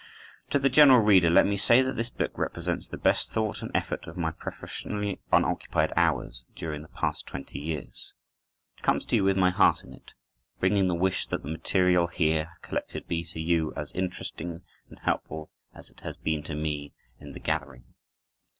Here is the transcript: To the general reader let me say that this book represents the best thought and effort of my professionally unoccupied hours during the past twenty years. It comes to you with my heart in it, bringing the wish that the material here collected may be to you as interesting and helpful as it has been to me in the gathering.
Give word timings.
To 0.49 0.57
the 0.57 0.67
general 0.67 0.97
reader 0.99 1.29
let 1.29 1.45
me 1.45 1.57
say 1.57 1.83
that 1.83 1.95
this 1.95 2.09
book 2.09 2.35
represents 2.35 2.87
the 2.87 2.97
best 2.97 3.29
thought 3.31 3.61
and 3.61 3.69
effort 3.75 4.07
of 4.07 4.17
my 4.17 4.31
professionally 4.31 5.21
unoccupied 5.31 5.93
hours 5.95 6.43
during 6.55 6.81
the 6.81 6.87
past 6.87 7.27
twenty 7.27 7.59
years. 7.59 8.11
It 8.79 8.81
comes 8.81 9.05
to 9.05 9.15
you 9.15 9.23
with 9.23 9.37
my 9.37 9.51
heart 9.51 9.83
in 9.83 9.93
it, 9.93 10.15
bringing 10.59 10.87
the 10.87 10.95
wish 10.95 11.27
that 11.27 11.43
the 11.43 11.51
material 11.51 12.07
here 12.07 12.49
collected 12.63 13.03
may 13.03 13.17
be 13.17 13.23
to 13.25 13.39
you 13.39 13.75
as 13.75 13.91
interesting 13.91 14.61
and 14.89 14.97
helpful 14.97 15.51
as 15.71 15.91
it 15.91 15.99
has 15.99 16.17
been 16.17 16.41
to 16.45 16.55
me 16.55 16.95
in 17.19 17.33
the 17.33 17.39
gathering. 17.39 17.83